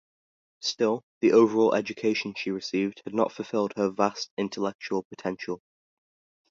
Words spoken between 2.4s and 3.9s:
received had not fulfilled